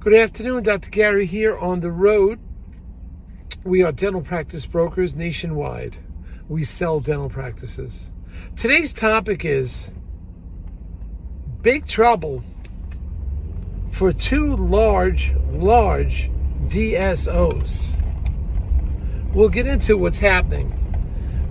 Good 0.00 0.14
afternoon, 0.14 0.62
Dr. 0.62 0.88
Gary 0.88 1.26
here 1.26 1.58
on 1.58 1.80
the 1.80 1.90
road. 1.90 2.38
We 3.64 3.82
are 3.82 3.92
dental 3.92 4.22
practice 4.22 4.64
brokers 4.64 5.14
nationwide. 5.14 5.98
We 6.48 6.64
sell 6.64 7.00
dental 7.00 7.28
practices. 7.28 8.10
Today's 8.56 8.94
topic 8.94 9.44
is 9.44 9.90
big 11.60 11.86
trouble 11.86 12.42
for 13.90 14.10
two 14.10 14.56
large, 14.56 15.34
large 15.50 16.30
DSOs. 16.68 17.90
We'll 19.34 19.50
get 19.50 19.66
into 19.66 19.98
what's 19.98 20.18
happening. 20.18 20.74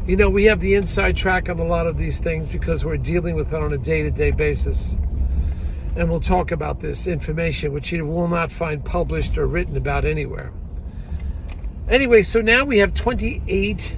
You 0.08 0.16
know, 0.16 0.28
we 0.32 0.46
have 0.46 0.60
the 0.60 0.74
inside 0.74 1.16
track 1.16 1.50
on 1.50 1.60
a 1.60 1.64
lot 1.64 1.86
of 1.86 2.00
these 2.00 2.18
things 2.18 2.48
because 2.48 2.84
we're 2.84 2.98
dealing 2.98 3.36
with 3.36 3.54
it 3.54 3.62
on 3.62 3.74
a 3.74 3.78
day 3.78 4.02
to 4.02 4.10
day 4.10 4.32
basis. 4.32 4.96
And 5.96 6.10
we'll 6.10 6.20
talk 6.20 6.52
about 6.52 6.80
this 6.80 7.08
information, 7.08 7.74
which 7.74 7.92
you 7.92 8.06
will 8.06 8.28
not 8.28 8.52
find 8.52 8.84
published 8.84 9.38
or 9.38 9.48
written 9.48 9.76
about 9.76 10.06
anywhere. 10.06 10.52
Anyway, 11.90 12.22
so 12.22 12.42
now 12.42 12.66
we 12.66 12.78
have 12.78 12.94
28 12.94 13.96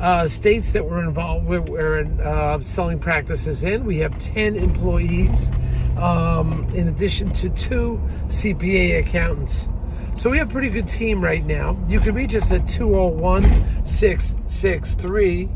uh, 0.00 0.28
states 0.28 0.72
that 0.72 0.84
we're 0.84 1.04
involved 1.04 1.46
with, 1.46 1.68
we're 1.68 1.98
in, 1.98 2.20
uh, 2.20 2.58
selling 2.60 2.98
practices 2.98 3.62
in. 3.62 3.84
We 3.84 3.98
have 3.98 4.18
10 4.18 4.56
employees, 4.56 5.50
um, 5.98 6.68
in 6.74 6.88
addition 6.88 7.32
to 7.34 7.50
two 7.50 8.00
CPA 8.26 9.00
accountants. 9.00 9.68
So 10.16 10.30
we 10.30 10.38
have 10.38 10.48
a 10.48 10.52
pretty 10.52 10.70
good 10.70 10.88
team 10.88 11.20
right 11.20 11.44
now. 11.44 11.76
You 11.88 12.00
can 12.00 12.14
reach 12.14 12.34
us 12.34 12.50
at 12.50 12.66
201 12.68 13.84
663 13.84 15.50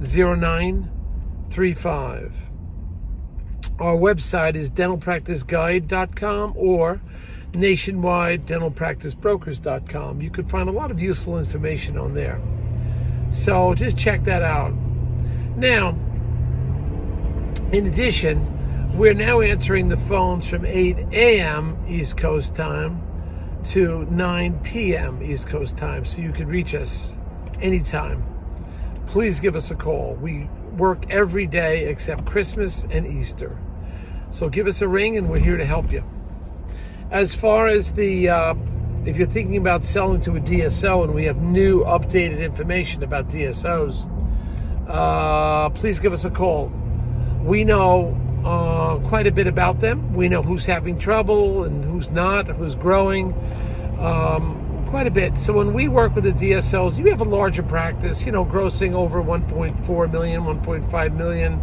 0935. 0.00 2.49
Our 3.80 3.96
website 3.96 4.56
is 4.56 4.70
dentalpracticeguide.com 4.70 6.52
or 6.54 7.00
nationwide 7.54 8.46
dentalpracticebrokers.com. 8.46 10.20
You 10.20 10.30
could 10.30 10.50
find 10.50 10.68
a 10.68 10.72
lot 10.72 10.90
of 10.90 11.00
useful 11.00 11.38
information 11.38 11.96
on 11.96 12.12
there. 12.12 12.38
So 13.30 13.74
just 13.74 13.96
check 13.96 14.24
that 14.24 14.42
out. 14.42 14.74
Now, 15.56 15.96
in 17.72 17.86
addition, 17.86 18.98
we're 18.98 19.14
now 19.14 19.40
answering 19.40 19.88
the 19.88 19.96
phones 19.96 20.46
from 20.46 20.66
8 20.66 20.98
a.m. 21.12 21.82
East 21.88 22.18
Coast 22.18 22.54
time 22.54 23.00
to 23.64 24.04
9 24.10 24.58
p.m. 24.58 25.22
East 25.22 25.48
Coast 25.48 25.78
time, 25.78 26.04
so 26.04 26.18
you 26.18 26.32
can 26.32 26.48
reach 26.48 26.74
us 26.74 27.14
anytime. 27.62 28.22
Please 29.06 29.40
give 29.40 29.56
us 29.56 29.70
a 29.70 29.74
call. 29.74 30.16
We 30.16 30.50
work 30.76 31.08
every 31.08 31.46
day 31.46 31.86
except 31.86 32.26
Christmas 32.26 32.84
and 32.90 33.06
Easter. 33.06 33.56
So 34.30 34.48
give 34.48 34.66
us 34.66 34.80
a 34.80 34.88
ring 34.88 35.16
and 35.16 35.28
we're 35.28 35.38
here 35.38 35.56
to 35.56 35.64
help 35.64 35.92
you. 35.92 36.04
As 37.10 37.34
far 37.34 37.66
as 37.66 37.92
the, 37.92 38.28
uh, 38.28 38.54
if 39.04 39.16
you're 39.16 39.26
thinking 39.26 39.56
about 39.56 39.84
selling 39.84 40.20
to 40.22 40.36
a 40.36 40.40
DSO 40.40 41.04
and 41.04 41.14
we 41.14 41.24
have 41.24 41.42
new 41.42 41.82
updated 41.84 42.40
information 42.40 43.02
about 43.02 43.28
DSOs, 43.28 44.08
uh, 44.88 45.70
please 45.70 45.98
give 45.98 46.12
us 46.12 46.24
a 46.24 46.30
call. 46.30 46.72
We 47.42 47.64
know 47.64 48.16
uh, 48.44 48.98
quite 49.08 49.26
a 49.26 49.32
bit 49.32 49.48
about 49.48 49.80
them. 49.80 50.14
We 50.14 50.28
know 50.28 50.42
who's 50.42 50.64
having 50.64 50.98
trouble 50.98 51.64
and 51.64 51.84
who's 51.84 52.10
not, 52.10 52.46
who's 52.46 52.76
growing, 52.76 53.34
um, 53.98 54.84
quite 54.88 55.08
a 55.08 55.10
bit. 55.10 55.38
So 55.38 55.52
when 55.52 55.72
we 55.72 55.88
work 55.88 56.14
with 56.14 56.24
the 56.24 56.32
DSOs, 56.32 56.96
you 56.96 57.06
have 57.06 57.20
a 57.20 57.24
larger 57.24 57.64
practice, 57.64 58.24
you 58.24 58.30
know, 58.30 58.44
grossing 58.44 58.92
over 58.92 59.22
1.4 59.22 60.12
million, 60.12 60.42
1.5 60.42 61.16
million. 61.16 61.54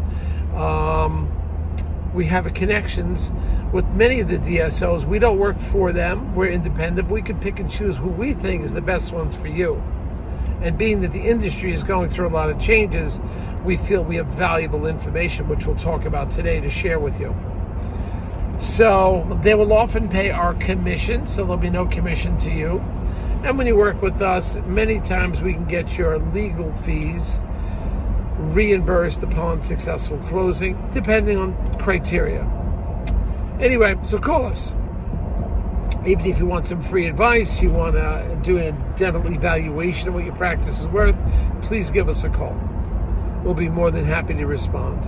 Um, 0.55 1.36
we 2.17 2.25
have 2.25 2.51
connections 2.55 3.31
with 3.71 3.85
many 3.89 4.19
of 4.19 4.27
the 4.27 4.39
DSOs. 4.39 5.05
We 5.05 5.19
don't 5.19 5.37
work 5.37 5.59
for 5.59 5.93
them. 5.93 6.33
We're 6.33 6.49
independent. 6.49 7.11
We 7.11 7.21
can 7.21 7.39
pick 7.39 7.59
and 7.59 7.69
choose 7.69 7.95
who 7.95 8.09
we 8.09 8.33
think 8.33 8.63
is 8.63 8.73
the 8.73 8.81
best 8.81 9.13
ones 9.13 9.35
for 9.35 9.47
you. 9.47 9.75
And 10.63 10.79
being 10.79 11.01
that 11.01 11.13
the 11.13 11.21
industry 11.21 11.73
is 11.73 11.83
going 11.83 12.09
through 12.09 12.27
a 12.27 12.33
lot 12.33 12.49
of 12.49 12.59
changes, 12.59 13.19
we 13.63 13.77
feel 13.77 14.03
we 14.03 14.15
have 14.15 14.25
valuable 14.25 14.87
information, 14.87 15.47
which 15.47 15.67
we'll 15.67 15.75
talk 15.75 16.05
about 16.05 16.31
today 16.31 16.59
to 16.59 16.71
share 16.71 16.97
with 16.97 17.19
you. 17.19 17.35
So 18.59 19.39
they 19.43 19.53
will 19.53 19.71
often 19.71 20.09
pay 20.09 20.31
our 20.31 20.55
commission, 20.55 21.27
so 21.27 21.43
there'll 21.43 21.57
be 21.57 21.69
no 21.69 21.85
commission 21.85 22.35
to 22.39 22.49
you. 22.49 22.79
And 23.43 23.59
when 23.59 23.67
you 23.67 23.75
work 23.75 24.01
with 24.01 24.23
us, 24.23 24.55
many 24.65 24.99
times 25.01 25.39
we 25.43 25.53
can 25.53 25.65
get 25.65 25.95
your 25.99 26.17
legal 26.17 26.75
fees 26.77 27.39
reimbursed 28.37 29.23
upon 29.23 29.61
successful 29.61 30.17
closing, 30.19 30.77
depending 30.91 31.37
on 31.37 31.77
criteria. 31.79 32.41
Anyway, 33.59 33.95
so 34.03 34.17
call 34.19 34.45
us. 34.45 34.75
Even 36.05 36.25
if 36.25 36.39
you 36.39 36.45
want 36.45 36.67
some 36.67 36.81
free 36.81 37.07
advice, 37.07 37.61
you 37.61 37.71
want 37.71 37.95
to 37.95 38.39
do 38.43 38.59
a 38.59 38.71
dental 38.95 39.25
evaluation 39.27 40.07
of 40.07 40.13
what 40.13 40.23
your 40.23 40.35
practice 40.35 40.79
is 40.79 40.87
worth, 40.87 41.17
please 41.63 41.91
give 41.91 42.07
us 42.07 42.23
a 42.23 42.29
call. 42.29 42.55
We'll 43.43 43.55
be 43.55 43.69
more 43.69 43.91
than 43.91 44.05
happy 44.05 44.33
to 44.35 44.45
respond. 44.45 45.01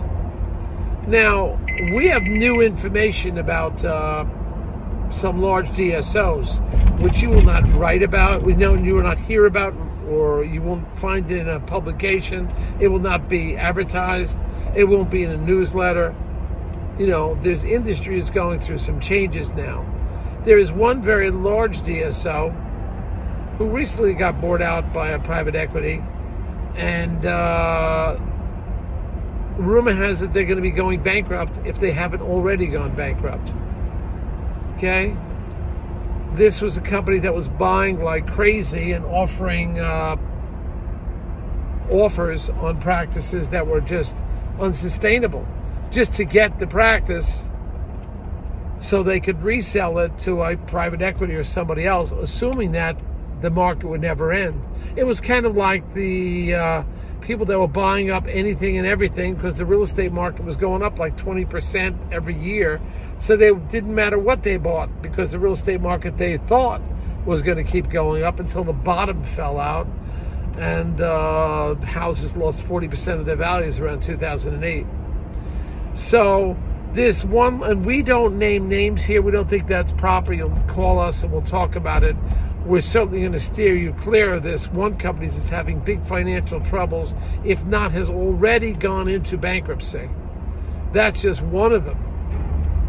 Now, 1.07 1.59
we 1.95 2.07
have 2.07 2.21
new 2.23 2.61
information 2.61 3.37
about 3.37 3.83
uh, 3.85 4.25
some 5.11 5.41
large 5.41 5.67
DSOs, 5.69 6.59
which 7.01 7.21
you 7.21 7.29
will 7.29 7.41
not 7.41 7.67
write 7.73 8.03
about. 8.03 8.43
We 8.43 8.53
know 8.53 8.75
you 8.75 8.95
will 8.95 9.03
not 9.03 9.17
hear 9.17 9.45
about, 9.45 9.73
or 10.07 10.43
you 10.43 10.61
won't 10.61 10.97
find 10.97 11.29
it 11.29 11.37
in 11.37 11.49
a 11.49 11.59
publication. 11.59 12.51
It 12.79 12.87
will 12.87 12.99
not 12.99 13.29
be 13.29 13.57
advertised. 13.57 14.37
It 14.75 14.85
won't 14.85 15.09
be 15.09 15.23
in 15.23 15.31
a 15.31 15.37
newsletter. 15.37 16.15
You 16.97 17.07
know, 17.07 17.35
this 17.41 17.63
industry 17.63 18.17
is 18.19 18.29
going 18.29 18.59
through 18.59 18.79
some 18.79 18.99
changes 18.99 19.49
now. 19.51 19.85
There 20.43 20.57
is 20.57 20.71
one 20.71 21.01
very 21.01 21.31
large 21.31 21.79
DSO 21.81 22.53
who 23.57 23.69
recently 23.69 24.13
got 24.13 24.39
bought 24.39 24.61
out 24.61 24.93
by 24.93 25.09
a 25.09 25.19
private 25.19 25.55
equity, 25.55 26.03
and 26.75 27.25
uh, 27.25 28.17
rumor 29.57 29.93
has 29.93 30.21
it 30.21 30.33
they're 30.33 30.45
going 30.45 30.55
to 30.55 30.61
be 30.61 30.71
going 30.71 31.03
bankrupt 31.03 31.59
if 31.65 31.79
they 31.79 31.91
haven't 31.91 32.21
already 32.21 32.67
gone 32.67 32.95
bankrupt. 32.95 33.53
Okay? 34.79 35.13
This 36.35 36.61
was 36.61 36.77
a 36.77 36.81
company 36.81 37.19
that 37.19 37.35
was 37.35 37.49
buying 37.49 38.01
like 38.01 38.27
crazy 38.27 38.93
and 38.93 39.03
offering 39.03 39.77
uh, 39.77 40.15
offers 41.91 42.49
on 42.49 42.79
practices 42.79 43.49
that 43.49 43.67
were 43.67 43.81
just 43.81 44.15
unsustainable 44.57 45.45
just 45.91 46.13
to 46.13 46.23
get 46.23 46.59
the 46.59 46.67
practice 46.67 47.49
so 48.79 49.03
they 49.03 49.19
could 49.19 49.43
resell 49.43 49.99
it 49.99 50.17
to 50.19 50.43
a 50.43 50.55
private 50.55 51.01
equity 51.01 51.35
or 51.35 51.43
somebody 51.43 51.85
else, 51.85 52.13
assuming 52.13 52.71
that 52.71 52.95
the 53.41 53.49
market 53.49 53.87
would 53.87 53.99
never 53.99 54.31
end. 54.31 54.63
It 54.95 55.03
was 55.03 55.19
kind 55.19 55.45
of 55.45 55.57
like 55.57 55.93
the 55.93 56.55
uh, 56.55 56.83
people 57.21 57.45
that 57.47 57.59
were 57.59 57.67
buying 57.67 58.11
up 58.11 58.25
anything 58.27 58.77
and 58.77 58.87
everything 58.87 59.35
because 59.35 59.55
the 59.55 59.65
real 59.65 59.83
estate 59.83 60.11
market 60.11 60.45
was 60.45 60.55
going 60.55 60.83
up 60.83 60.99
like 60.99 61.17
20% 61.17 62.13
every 62.13 62.35
year. 62.35 62.79
So 63.19 63.35
they 63.35 63.53
didn't 63.53 63.93
matter 63.93 64.17
what 64.17 64.43
they 64.43 64.57
bought 64.57 65.01
because 65.01 65.31
the 65.31 65.39
real 65.39 65.51
estate 65.51 65.81
market 65.81 66.17
they 66.17 66.37
thought 66.37 66.81
was 67.25 67.41
going 67.41 67.57
to 67.57 67.69
keep 67.69 67.89
going 67.89 68.23
up 68.23 68.39
until 68.39 68.63
the 68.63 68.73
bottom 68.73 69.23
fell 69.23 69.59
out 69.59 69.87
and 70.57 70.99
uh, 70.99 71.75
houses 71.75 72.35
lost 72.35 72.65
40% 72.65 73.19
of 73.19 73.25
their 73.25 73.35
values 73.35 73.79
around 73.79 74.01
2008. 74.01 74.85
So 75.93 76.57
this 76.93 77.23
one, 77.23 77.61
and 77.63 77.85
we 77.85 78.01
don't 78.01 78.37
name 78.37 78.67
names 78.67 79.03
here. 79.03 79.21
We 79.21 79.31
don't 79.31 79.49
think 79.49 79.67
that's 79.67 79.91
proper. 79.91 80.33
You'll 80.33 80.57
call 80.67 80.99
us 80.99 81.23
and 81.23 81.31
we'll 81.31 81.41
talk 81.41 81.75
about 81.75 82.03
it. 82.03 82.15
We're 82.65 82.81
certainly 82.81 83.19
going 83.21 83.33
to 83.33 83.39
steer 83.39 83.75
you 83.75 83.93
clear 83.93 84.33
of 84.33 84.43
this. 84.43 84.67
One 84.69 84.97
company 84.97 85.27
is 85.27 85.47
having 85.47 85.79
big 85.79 86.03
financial 86.03 86.59
troubles, 86.61 87.13
if 87.43 87.63
not 87.65 87.91
has 87.91 88.09
already 88.09 88.73
gone 88.73 89.07
into 89.07 89.37
bankruptcy. 89.37 90.09
That's 90.91 91.21
just 91.21 91.41
one 91.41 91.71
of 91.71 91.85
them. 91.85 92.08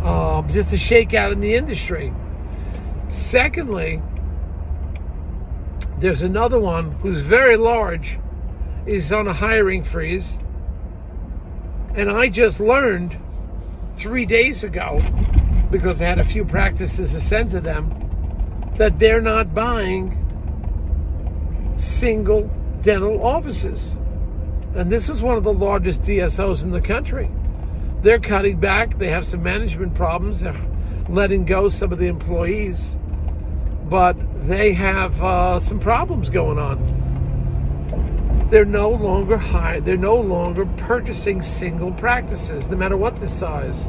Um, 0.03 0.49
just 0.49 0.73
a 0.73 0.77
shakeout 0.77 1.33
in 1.33 1.41
the 1.41 1.55
industry. 1.55 2.13
Secondly, 3.09 4.01
there's 5.99 6.23
another 6.23 6.59
one 6.59 6.93
who's 6.93 7.21
very 7.21 7.57
large, 7.57 8.19
is 8.87 9.13
on 9.13 9.29
a 9.29 9.35
hiring 9.35 9.85
freeze. 9.85 10.39
And 11.95 12.11
I 12.11 12.29
just 12.29 12.61
learned 12.61 13.19
three 13.97 14.25
days 14.25 14.65
ago, 14.65 15.03
because 15.71 16.01
I 16.01 16.05
had 16.05 16.19
a 16.19 16.25
few 16.25 16.45
practices 16.45 17.13
to 17.13 17.21
send 17.21 17.51
to 17.51 17.61
them, 17.61 17.93
that 18.77 18.99
they're 18.99 19.21
not 19.21 19.55
buying 19.55 20.17
single 21.77 22.51
dental 22.81 23.23
offices. 23.23 23.97
And 24.75 24.91
this 24.91 25.11
is 25.11 25.21
one 25.21 25.37
of 25.37 25.45
the 25.45 25.53
largest 25.53 26.03
DSOs 26.03 26.63
in 26.63 26.71
the 26.71 26.81
country. 26.81 27.29
They're 28.03 28.19
cutting 28.19 28.59
back. 28.59 28.99
They 28.99 29.09
have 29.09 29.27
some 29.27 29.43
management 29.43 29.95
problems. 29.95 30.41
They're 30.41 30.57
letting 31.09 31.45
go 31.45 31.69
some 31.69 31.93
of 31.93 31.99
the 31.99 32.07
employees. 32.07 32.97
But 33.89 34.17
they 34.47 34.73
have 34.73 35.21
uh, 35.23 35.61
some 35.61 35.81
problems 35.81 36.29
going 36.31 36.59
on. 36.59 36.79
They're 38.49 38.65
no 38.65 38.91
longer 38.91 39.37
high. 39.37 39.81
They're 39.81 39.97
no 39.97 40.17
longer 40.17 40.67
purchasing 40.77 41.43
single 41.43 41.93
practices, 41.93 42.69
no 42.69 42.77
matter 42.77 42.97
what 42.97 43.21
the 43.21 43.29
size. 43.29 43.89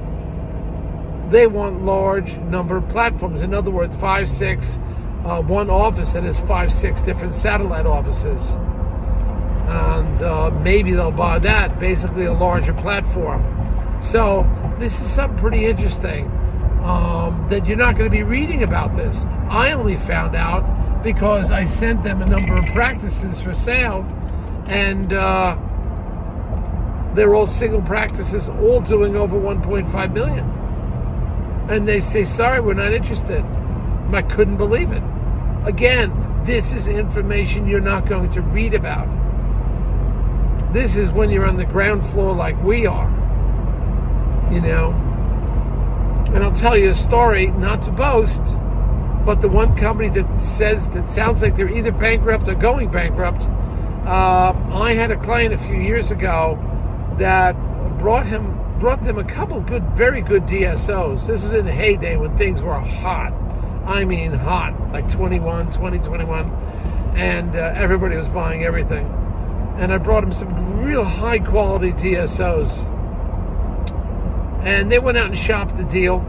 they 1.32 1.48
want 1.48 1.86
large 1.86 2.38
number 2.38 2.78
of 2.78 2.88
platforms. 2.90 3.42
In 3.42 3.54
other 3.54 3.72
words, 3.72 3.96
five, 3.98 4.30
six, 4.30 4.78
uh, 5.24 5.42
one 5.42 5.70
office 5.70 6.12
that 6.12 6.24
has 6.24 6.42
five, 6.42 6.72
six 6.72 7.02
different 7.02 7.34
satellite 7.34 7.86
offices. 7.86 8.52
And 9.68 10.22
uh, 10.22 10.52
maybe 10.52 10.92
they'll 10.92 11.12
buy 11.12 11.40
that, 11.40 11.80
basically 11.80 12.26
a 12.26 12.34
larger 12.34 12.74
platform. 12.74 13.42
So 14.02 14.50
this 14.80 15.00
is 15.00 15.10
something 15.10 15.38
pretty 15.38 15.66
interesting 15.66 16.26
um, 16.84 17.46
that 17.50 17.68
you're 17.68 17.78
not 17.78 17.96
going 17.96 18.10
to 18.10 18.16
be 18.16 18.24
reading 18.24 18.64
about 18.64 18.96
this. 18.96 19.26
I 19.50 19.72
only 19.74 19.96
found 19.96 20.36
out 20.36 21.04
because 21.04 21.52
I 21.52 21.66
sent 21.66 22.04
them 22.04 22.22
a 22.22 22.26
number 22.26 22.56
of 22.56 22.66
practices 22.68 23.40
for 23.40 23.54
sale, 23.54 24.04
and 24.68 25.14
uh, 25.14 25.56
they're 27.14 27.36
all 27.36 27.46
single 27.46 27.82
practices, 27.82 28.50
all 28.50 28.82
doing 28.82 29.16
over 29.16 29.38
1.5 29.38 30.14
million. 30.14 30.50
And 31.70 31.88
they 31.88 32.00
say, 32.00 32.24
sorry, 32.26 32.60
we're 32.60 32.74
not 32.74 32.94
interested. 32.94 33.46
I 34.14 34.24
couldn't 34.24 34.58
believe 34.58 34.92
it. 34.92 35.04
Again, 35.66 36.42
this 36.44 36.74
is 36.74 36.88
information 36.88 37.68
you're 37.68 37.80
not 37.80 38.08
going 38.08 38.32
to 38.32 38.42
read 38.42 38.74
about. 38.74 39.08
This 40.74 40.96
is 40.96 41.12
when 41.12 41.30
you're 41.30 41.46
on 41.46 41.58
the 41.58 41.66
ground 41.66 42.04
floor 42.08 42.34
like 42.34 42.62
we 42.64 42.88
are. 42.88 43.11
You 44.52 44.62
know? 44.62 44.92
And 46.34 46.44
I'll 46.44 46.52
tell 46.52 46.78
you 46.78 46.90
a 46.90 46.96
story, 46.96 47.48
not 47.48 47.82
to 47.84 47.92
boast, 47.92 48.42
but 49.26 49.42
the 49.42 49.50
one 49.50 49.76
company 49.76 50.10
that 50.10 50.42
says, 50.42 50.90
that 50.90 51.12
sounds 51.12 51.42
like 51.42 51.56
they're 51.56 51.70
either 51.70 51.92
bankrupt 51.92 52.48
or 52.48 52.56
going 52.56 52.90
bankrupt. 52.90 53.44
Uh, 54.06 54.54
I 54.74 54.94
had 54.94 55.12
a 55.12 55.18
client 55.18 55.54
a 55.54 55.58
few 55.58 55.76
years 55.76 56.10
ago 56.10 56.58
that 57.18 57.54
brought 58.00 58.26
him 58.26 58.58
brought 58.80 59.04
them 59.04 59.20
a 59.20 59.24
couple 59.24 59.62
good, 59.62 59.84
very 59.92 60.22
good 60.22 60.44
DSOs. 60.48 61.28
This 61.28 61.44
is 61.44 61.54
in 61.54 61.66
the 61.66 61.72
heyday 61.72 62.18
when 62.18 62.36
things 62.36 62.64
were 62.64 62.80
hot. 62.80 63.32
I 63.86 64.06
mean 64.06 64.32
hot, 64.32 64.92
like 64.92 65.08
21, 65.08 65.70
20, 65.70 66.00
21. 66.00 66.50
And 67.16 67.56
uh, 67.56 67.74
everybody 67.76 68.18
was 68.18 68.28
buying 68.28 68.64
everything. 68.64 69.06
And 69.78 69.94
I 69.94 70.00
brought 70.00 70.24
him 70.24 70.34
some 70.34 70.82
real 70.84 71.04
high 71.04 71.38
quality 71.38 71.92
DSOs. 71.94 72.91
And 74.64 74.92
they 74.92 75.00
went 75.00 75.18
out 75.18 75.28
and 75.28 75.38
shopped 75.38 75.76
the 75.76 75.84
deal 75.84 76.20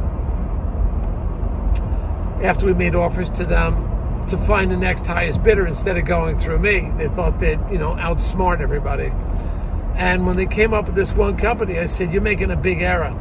after 2.43 2.67
we 2.67 2.75
made 2.75 2.94
offers 2.94 3.31
to 3.31 3.44
them 3.44 4.26
to 4.29 4.37
find 4.37 4.70
the 4.70 4.76
next 4.76 5.06
highest 5.06 5.43
bidder 5.43 5.67
instead 5.67 5.96
of 5.96 6.05
going 6.05 6.38
through 6.38 6.58
me. 6.58 6.90
They 6.96 7.08
thought 7.08 7.38
they'd, 7.38 7.61
you 7.70 7.79
know, 7.79 7.94
outsmart 7.94 8.61
everybody. 8.61 9.12
And 9.96 10.26
when 10.26 10.37
they 10.37 10.46
came 10.46 10.73
up 10.73 10.87
with 10.87 10.94
this 10.94 11.12
one 11.12 11.37
company, 11.37 11.79
I 11.79 11.87
said, 11.87 12.12
You're 12.12 12.23
making 12.23 12.50
a 12.50 12.56
big 12.56 12.81
error. 12.81 13.17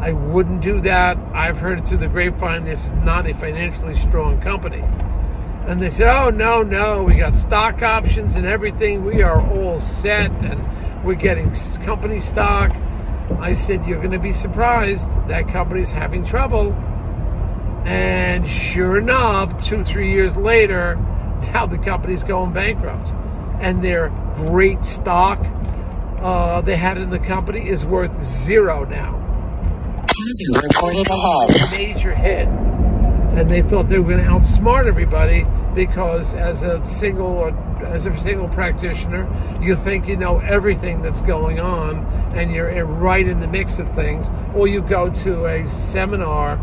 I 0.00 0.12
wouldn't 0.12 0.62
do 0.62 0.80
that. 0.82 1.18
I've 1.32 1.58
heard 1.58 1.80
it 1.80 1.86
through 1.86 1.98
the 1.98 2.08
grapevine. 2.08 2.64
This 2.64 2.86
is 2.86 2.92
not 2.92 3.28
a 3.28 3.34
financially 3.34 3.94
strong 3.94 4.40
company. 4.40 4.82
And 5.66 5.80
they 5.80 5.90
said, 5.90 6.08
Oh, 6.08 6.30
no, 6.30 6.62
no. 6.62 7.02
We 7.02 7.16
got 7.16 7.36
stock 7.36 7.82
options 7.82 8.36
and 8.36 8.46
everything. 8.46 9.04
We 9.04 9.22
are 9.22 9.40
all 9.40 9.80
set 9.80 10.30
and 10.42 11.04
we're 11.04 11.14
getting 11.14 11.52
company 11.84 12.20
stock. 12.20 12.74
I 13.38 13.52
said, 13.52 13.84
You're 13.86 13.98
going 13.98 14.12
to 14.12 14.18
be 14.18 14.32
surprised. 14.32 15.10
That 15.28 15.48
company's 15.48 15.90
having 15.90 16.24
trouble. 16.24 16.72
And 17.84 18.46
sure 18.46 18.98
enough, 18.98 19.64
two, 19.64 19.84
three 19.84 20.12
years 20.12 20.36
later, 20.36 20.94
now 21.52 21.66
the 21.66 21.78
company's 21.78 22.22
going 22.22 22.52
bankrupt. 22.52 23.10
And 23.60 23.82
their 23.82 24.08
great 24.34 24.84
stock 24.84 25.44
uh, 26.22 26.60
they 26.60 26.76
had 26.76 26.98
in 26.98 27.10
the 27.10 27.18
company 27.18 27.68
is 27.68 27.84
worth 27.84 28.22
zero 28.22 28.84
now. 28.84 29.18
Major 31.76 32.14
hit. 32.14 32.46
And 32.46 33.50
they 33.50 33.62
thought 33.62 33.88
they 33.88 33.98
were 33.98 34.08
going 34.10 34.24
to 34.24 34.30
outsmart 34.30 34.86
everybody 34.86 35.46
because 35.74 36.34
as 36.34 36.62
a 36.62 36.84
single 36.84 37.26
or 37.26 37.50
as 37.82 38.06
a 38.06 38.16
single 38.20 38.48
practitioner, 38.48 39.26
you 39.60 39.74
think 39.74 40.06
you 40.06 40.16
know 40.16 40.38
everything 40.38 41.02
that's 41.02 41.22
going 41.22 41.58
on 41.58 42.04
and 42.34 42.52
you're 42.52 42.84
right 42.84 43.26
in 43.26 43.40
the 43.40 43.48
mix 43.48 43.78
of 43.78 43.88
things, 43.88 44.30
or 44.54 44.66
you 44.66 44.82
go 44.82 45.10
to 45.10 45.46
a 45.46 45.66
seminar 45.66 46.58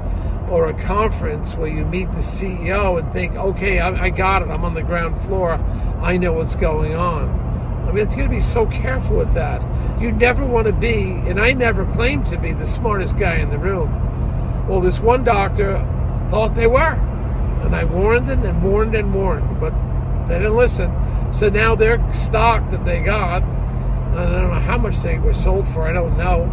or 0.49 0.69
a 0.69 0.73
conference 0.73 1.55
where 1.55 1.67
you 1.69 1.85
meet 1.85 2.11
the 2.11 2.19
CEO 2.19 2.99
and 2.99 3.11
think, 3.13 3.35
okay, 3.35 3.79
I, 3.79 4.05
I 4.05 4.09
got 4.09 4.41
it, 4.41 4.49
I'm 4.49 4.65
on 4.65 4.73
the 4.73 4.81
ground 4.81 5.19
floor, 5.21 5.53
I 6.01 6.17
know 6.17 6.33
what's 6.33 6.55
going 6.55 6.95
on. 6.95 7.29
I 7.87 7.91
mean, 7.91 8.05
it's 8.05 8.15
going 8.15 8.27
to 8.27 8.35
be 8.35 8.41
so 8.41 8.65
careful 8.67 9.15
with 9.15 9.33
that. 9.33 9.61
You 10.01 10.11
never 10.11 10.45
want 10.45 10.67
to 10.67 10.73
be, 10.73 11.11
and 11.11 11.39
I 11.39 11.53
never 11.53 11.85
claimed 11.93 12.27
to 12.27 12.37
be 12.37 12.53
the 12.53 12.65
smartest 12.65 13.17
guy 13.17 13.35
in 13.35 13.49
the 13.49 13.57
room. 13.57 14.67
Well, 14.67 14.79
this 14.79 14.99
one 14.99 15.23
doctor 15.23 15.77
thought 16.29 16.55
they 16.55 16.67
were. 16.67 16.93
And 17.63 17.75
I 17.75 17.83
warned 17.83 18.27
them 18.27 18.43
and 18.43 18.63
warned 18.63 18.95
and 18.95 19.13
warned, 19.13 19.59
but 19.59 19.73
they 20.27 20.37
didn't 20.37 20.55
listen. 20.55 20.91
So 21.31 21.49
now 21.49 21.75
their 21.75 22.13
stock 22.13 22.69
that 22.69 22.85
they 22.85 23.01
got, 23.01 23.43
I 24.13 24.25
don't 24.25 24.49
know 24.49 24.59
how 24.59 24.77
much 24.77 24.97
they 24.99 25.17
were 25.19 25.33
sold 25.33 25.67
for, 25.67 25.83
I 25.83 25.93
don't 25.93 26.17
know. 26.17 26.43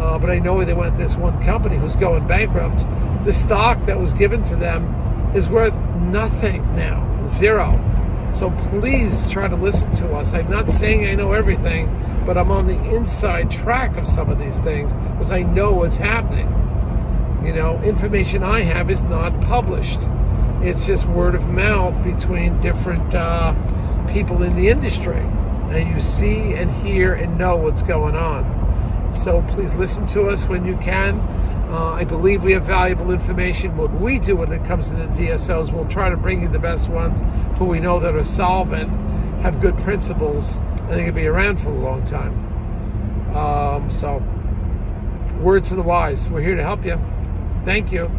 Uh, 0.00 0.18
but 0.18 0.30
I 0.30 0.38
know 0.38 0.62
they 0.64 0.74
went 0.74 0.98
this 0.98 1.16
one 1.16 1.40
company 1.42 1.76
who's 1.76 1.96
going 1.96 2.26
bankrupt. 2.26 2.84
The 3.24 3.32
stock 3.32 3.84
that 3.86 3.98
was 3.98 4.12
given 4.12 4.42
to 4.44 4.56
them 4.56 5.32
is 5.34 5.48
worth 5.48 5.74
nothing 5.96 6.62
now, 6.76 7.24
zero. 7.24 7.82
So 8.32 8.50
please 8.70 9.30
try 9.30 9.48
to 9.48 9.56
listen 9.56 9.90
to 9.92 10.14
us. 10.14 10.34
I'm 10.34 10.50
not 10.50 10.68
saying 10.68 11.06
I 11.06 11.14
know 11.14 11.32
everything, 11.32 11.88
but 12.26 12.36
I'm 12.36 12.50
on 12.50 12.66
the 12.66 12.78
inside 12.94 13.50
track 13.50 13.96
of 13.96 14.06
some 14.06 14.28
of 14.28 14.38
these 14.38 14.58
things 14.58 14.92
because 14.92 15.30
I 15.30 15.42
know 15.42 15.72
what's 15.72 15.96
happening. 15.96 16.52
You 17.44 17.54
know, 17.54 17.80
information 17.82 18.42
I 18.42 18.60
have 18.60 18.90
is 18.90 19.02
not 19.02 19.40
published. 19.42 20.00
It's 20.60 20.86
just 20.86 21.06
word 21.06 21.34
of 21.34 21.48
mouth 21.48 22.02
between 22.02 22.60
different 22.60 23.14
uh, 23.14 23.54
people 24.08 24.42
in 24.42 24.56
the 24.56 24.68
industry. 24.68 25.24
And 25.70 25.88
you 25.90 26.00
see 26.00 26.54
and 26.54 26.70
hear 26.70 27.14
and 27.14 27.36
know 27.38 27.56
what's 27.56 27.82
going 27.82 28.16
on. 28.16 29.12
So 29.12 29.42
please 29.48 29.72
listen 29.74 30.06
to 30.08 30.28
us 30.28 30.46
when 30.46 30.64
you 30.64 30.76
can. 30.76 31.20
Uh, 31.68 31.92
I 31.92 32.04
believe 32.04 32.44
we 32.44 32.52
have 32.52 32.64
valuable 32.64 33.10
information. 33.10 33.76
What 33.76 33.92
we 33.92 34.20
do 34.20 34.36
when 34.36 34.52
it 34.52 34.64
comes 34.66 34.88
to 34.88 34.94
the 34.94 35.06
DSOs, 35.06 35.72
we'll 35.72 35.88
try 35.88 36.08
to 36.08 36.16
bring 36.16 36.42
you 36.42 36.48
the 36.48 36.60
best 36.60 36.88
ones 36.88 37.20
who 37.58 37.64
we 37.64 37.80
know 37.80 37.98
that 37.98 38.14
are 38.14 38.22
solvent, 38.22 38.88
have 39.42 39.60
good 39.60 39.76
principles, 39.78 40.56
and 40.56 40.92
they 40.92 41.04
can 41.04 41.14
be 41.14 41.26
around 41.26 41.60
for 41.60 41.70
a 41.70 41.78
long 41.78 42.04
time. 42.04 43.36
Um, 43.36 43.90
so, 43.90 44.22
word 45.40 45.64
to 45.64 45.74
the 45.74 45.82
wise. 45.82 46.30
We're 46.30 46.40
here 46.40 46.54
to 46.54 46.62
help 46.62 46.84
you. 46.84 47.00
Thank 47.64 47.90
you. 47.90 48.10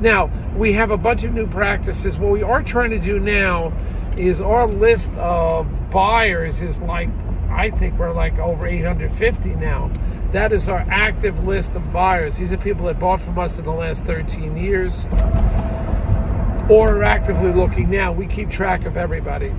Now, 0.00 0.30
we 0.56 0.72
have 0.74 0.92
a 0.92 0.96
bunch 0.96 1.24
of 1.24 1.34
new 1.34 1.46
practices. 1.48 2.18
What 2.18 2.30
we 2.30 2.42
are 2.42 2.62
trying 2.62 2.90
to 2.90 2.98
do 3.00 3.18
now 3.18 3.72
is 4.16 4.40
our 4.40 4.66
list 4.66 5.10
of 5.12 5.90
buyers 5.90 6.62
is 6.62 6.80
like, 6.80 7.08
I 7.50 7.70
think 7.70 7.98
we're 7.98 8.12
like 8.12 8.38
over 8.38 8.66
850 8.66 9.56
now. 9.56 9.90
That 10.32 10.52
is 10.52 10.68
our 10.68 10.84
active 10.88 11.44
list 11.44 11.76
of 11.76 11.92
buyers. 11.92 12.36
These 12.36 12.52
are 12.52 12.56
people 12.56 12.86
that 12.86 12.98
bought 12.98 13.20
from 13.20 13.38
us 13.38 13.58
in 13.58 13.64
the 13.64 13.70
last 13.70 14.04
13 14.04 14.56
years 14.56 15.06
or 16.68 16.96
are 16.96 17.02
actively 17.02 17.52
looking 17.52 17.90
now. 17.90 18.12
We 18.12 18.26
keep 18.26 18.50
track 18.50 18.86
of 18.86 18.96
everybody. 18.96 19.54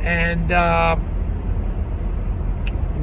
And 0.00 0.52
uh, 0.52 0.96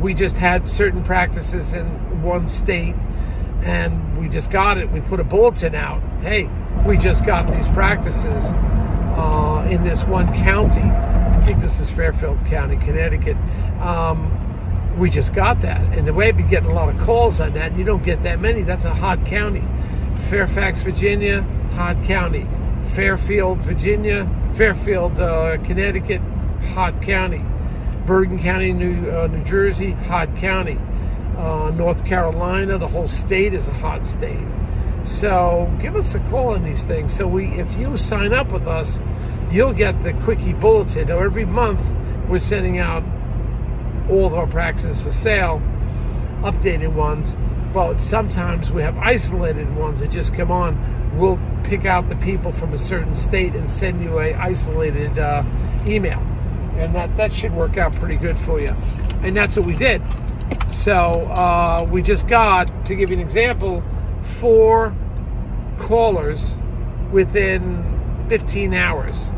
we 0.01 0.13
just 0.13 0.37
had 0.37 0.67
certain 0.67 1.03
practices 1.03 1.73
in 1.73 2.21
one 2.21 2.47
state 2.47 2.95
and 3.63 4.17
we 4.17 4.27
just 4.27 4.51
got 4.51 4.77
it. 4.77 4.91
We 4.91 5.01
put 5.01 5.19
a 5.19 5.23
bulletin 5.23 5.75
out. 5.75 6.01
Hey, 6.21 6.49
we 6.85 6.97
just 6.97 7.25
got 7.25 7.51
these 7.51 7.67
practices 7.69 8.53
uh, 9.15 9.67
in 9.69 9.83
this 9.83 10.03
one 10.03 10.33
county. 10.33 10.81
I 10.81 11.43
think 11.45 11.59
this 11.59 11.79
is 11.79 11.89
Fairfield 11.89 12.45
County, 12.45 12.77
Connecticut. 12.77 13.37
Um, 13.81 14.37
we 14.97 15.09
just 15.09 15.33
got 15.33 15.61
that. 15.61 15.81
And 15.97 16.07
the 16.07 16.13
way 16.13 16.27
I've 16.27 16.37
been 16.37 16.47
getting 16.47 16.69
a 16.69 16.73
lot 16.73 16.93
of 16.93 16.99
calls 17.01 17.39
on 17.39 17.53
that, 17.53 17.77
you 17.77 17.83
don't 17.83 18.03
get 18.03 18.23
that 18.23 18.39
many. 18.39 18.61
That's 18.61 18.85
a 18.85 18.93
hot 18.93 19.25
county. 19.25 19.63
Fairfax, 20.29 20.81
Virginia, 20.81 21.41
hot 21.73 22.03
county. 22.03 22.47
Fairfield, 22.93 23.59
Virginia, 23.59 24.29
Fairfield, 24.53 25.19
uh, 25.19 25.57
Connecticut, 25.63 26.21
hot 26.73 27.01
county. 27.01 27.43
Bergen 28.05 28.39
County, 28.39 28.73
New, 28.73 29.09
uh, 29.09 29.27
New 29.27 29.43
Jersey, 29.43 29.91
hot 29.91 30.35
county. 30.35 30.77
Uh, 31.37 31.71
North 31.75 32.05
Carolina, 32.05 32.77
the 32.77 32.87
whole 32.87 33.07
state 33.07 33.53
is 33.53 33.67
a 33.67 33.73
hot 33.73 34.05
state. 34.05 34.47
So 35.03 35.71
give 35.81 35.95
us 35.95 36.15
a 36.15 36.19
call 36.29 36.53
on 36.53 36.63
these 36.63 36.83
things. 36.83 37.15
So 37.15 37.27
we, 37.27 37.47
if 37.59 37.71
you 37.73 37.97
sign 37.97 38.33
up 38.33 38.51
with 38.51 38.67
us, 38.67 39.01
you'll 39.51 39.73
get 39.73 40.03
the 40.03 40.13
quickie 40.13 40.53
bulletin. 40.53 41.07
Now 41.07 41.19
every 41.19 41.45
month 41.45 41.81
we're 42.29 42.39
sending 42.39 42.77
out 42.77 43.03
all 44.09 44.25
of 44.25 44.33
our 44.33 44.47
practices 44.47 45.01
for 45.01 45.11
sale, 45.11 45.61
updated 46.41 46.93
ones. 46.93 47.35
But 47.73 48.01
sometimes 48.01 48.69
we 48.69 48.81
have 48.81 48.97
isolated 48.97 49.73
ones 49.75 50.01
that 50.01 50.11
just 50.11 50.33
come 50.33 50.51
on. 50.51 51.17
We'll 51.17 51.39
pick 51.63 51.85
out 51.85 52.09
the 52.09 52.17
people 52.17 52.51
from 52.51 52.73
a 52.73 52.77
certain 52.77 53.15
state 53.15 53.55
and 53.55 53.69
send 53.69 54.03
you 54.03 54.19
a 54.19 54.33
isolated 54.33 55.17
uh, 55.17 55.43
email, 55.85 56.19
and 56.75 56.93
that 56.95 57.15
that 57.15 57.31
should 57.31 57.53
work 57.53 57.77
out 57.77 57.95
pretty 57.95 58.17
good 58.17 58.37
for 58.37 58.59
you. 58.59 58.75
And 59.23 59.37
that's 59.37 59.55
what 59.55 59.65
we 59.65 59.75
did. 59.75 60.01
So 60.69 60.91
uh, 60.91 61.87
we 61.89 62.01
just 62.01 62.27
got 62.27 62.85
to 62.87 62.95
give 62.95 63.09
you 63.09 63.15
an 63.15 63.21
example 63.21 63.81
four 64.21 64.93
callers 65.77 66.55
within 67.11 68.25
15 68.29 68.73
hours 68.73 69.29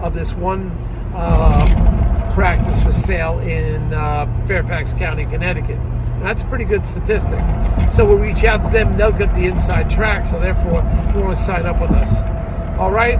of 0.00 0.14
this 0.14 0.32
one 0.32 0.70
uh, 1.14 2.32
practice 2.34 2.82
for 2.82 2.92
sale 2.92 3.38
in 3.40 3.92
uh, 3.92 4.44
Fairfax 4.46 4.92
County, 4.94 5.26
Connecticut. 5.26 5.78
That's 6.22 6.42
a 6.42 6.44
pretty 6.46 6.64
good 6.64 6.86
statistic. 6.86 7.40
So 7.92 8.04
we'll 8.04 8.18
reach 8.18 8.44
out 8.44 8.62
to 8.62 8.70
them, 8.70 8.96
they'll 8.96 9.12
get 9.12 9.34
the 9.34 9.46
inside 9.46 9.90
track, 9.90 10.26
so 10.26 10.40
therefore 10.40 10.82
you 11.14 11.20
want 11.20 11.36
to 11.36 11.42
sign 11.42 11.66
up 11.66 11.80
with 11.80 11.90
us. 11.90 12.22
All 12.78 12.90
right? 12.90 13.18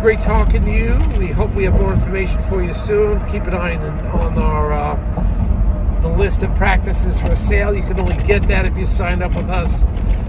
Great 0.00 0.20
talking 0.20 0.64
to 0.64 0.70
you. 0.70 1.18
We 1.18 1.28
hope 1.28 1.54
we 1.54 1.64
have 1.64 1.74
more 1.74 1.92
information 1.92 2.42
for 2.42 2.62
you 2.62 2.74
soon. 2.74 3.24
Keep 3.26 3.44
an 3.44 3.54
eye 3.54 3.76
on, 3.76 4.38
our 4.38 4.72
uh, 4.72 6.02
the 6.02 6.08
list 6.08 6.42
of 6.42 6.54
practices 6.54 7.18
for 7.18 7.34
sale. 7.34 7.74
You 7.74 7.82
can 7.82 7.98
only 7.98 8.22
get 8.24 8.46
that 8.48 8.66
if 8.66 8.76
you 8.76 8.84
signed 8.84 9.22
up 9.22 9.34
with 9.34 9.48
us, 9.48 9.84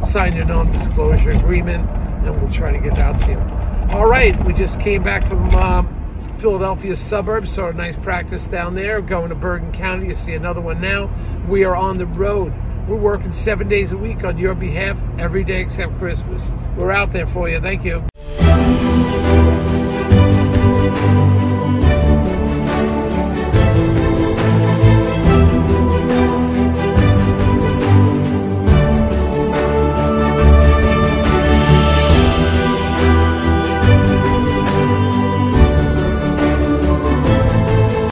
sign 0.06 0.36
your 0.36 0.46
non-disclosure 0.46 1.32
agreement, 1.32 1.90
and 1.90 2.42
we'll 2.42 2.52
try 2.52 2.72
to 2.72 2.80
get 2.80 2.98
out 2.98 3.20
to 3.20 3.32
you. 3.32 3.40
All 3.96 4.08
right, 4.08 4.36
we 4.46 4.54
just 4.54 4.80
came 4.80 5.04
back 5.04 5.28
from 5.28 5.50
um, 5.56 5.88
Philadelphia 6.40 6.96
suburbs, 6.96 7.52
saw 7.52 7.70
a 7.70 7.74
nice 7.74 7.96
practice 7.96 8.46
down 8.46 8.76
there. 8.76 9.02
Going 9.02 9.30
to 9.30 9.36
Bergen 9.36 9.72
County, 9.72 10.08
you 10.08 10.16
see 10.16 10.34
another 10.34 10.62
one 10.62 10.82
now. 10.82 11.10
We 11.48 11.64
are 11.64 11.76
on 11.76 11.98
the 11.98 12.06
road. 12.06 12.54
We're 12.88 12.98
working 12.98 13.32
seven 13.32 13.68
days 13.68 13.92
a 13.92 13.98
week 13.98 14.24
on 14.24 14.38
your 14.38 14.54
behalf, 14.54 14.98
every 15.18 15.44
day 15.44 15.62
except 15.62 15.98
Christmas. 15.98 16.54
We're 16.78 16.92
out 16.92 17.12
there 17.14 17.28
for 17.28 17.50
you. 17.50 17.60
Thank 17.60 17.84
you. 17.84 18.06